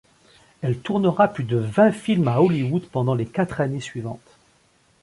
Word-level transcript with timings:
Elle 0.63 0.79
tournera 0.79 1.27
plus 1.27 1.43
de 1.43 1.57
vingt 1.57 1.91
films 1.91 2.27
à 2.27 2.41
Hollywood 2.41 2.87
pendant 2.87 3.13
les 3.13 3.27
quatre 3.27 3.61
années 3.61 3.79
suivantes. 3.79 4.35